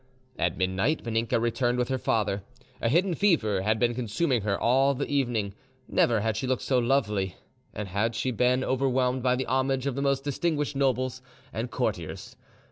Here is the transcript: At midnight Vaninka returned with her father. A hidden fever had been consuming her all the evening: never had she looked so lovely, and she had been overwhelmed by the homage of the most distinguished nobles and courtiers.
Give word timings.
At 0.39 0.57
midnight 0.57 1.03
Vaninka 1.03 1.39
returned 1.39 1.77
with 1.77 1.89
her 1.89 1.99
father. 1.99 2.41
A 2.81 2.89
hidden 2.89 3.13
fever 3.13 3.61
had 3.61 3.77
been 3.77 3.93
consuming 3.93 4.41
her 4.41 4.59
all 4.59 4.95
the 4.95 5.05
evening: 5.05 5.53
never 5.87 6.21
had 6.21 6.35
she 6.35 6.47
looked 6.47 6.63
so 6.63 6.79
lovely, 6.79 7.35
and 7.71 7.87
she 8.15 8.29
had 8.29 8.37
been 8.37 8.63
overwhelmed 8.63 9.21
by 9.21 9.35
the 9.35 9.45
homage 9.45 9.85
of 9.85 9.93
the 9.93 10.01
most 10.01 10.23
distinguished 10.23 10.75
nobles 10.75 11.21
and 11.53 11.69
courtiers. 11.69 12.35